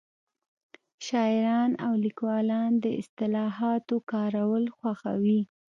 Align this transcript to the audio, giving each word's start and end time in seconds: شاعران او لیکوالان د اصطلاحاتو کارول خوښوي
شاعران 1.07 1.71
او 1.85 1.93
لیکوالان 2.05 2.71
د 2.83 2.85
اصطلاحاتو 3.01 3.95
کارول 4.11 4.63
خوښوي 4.77 5.41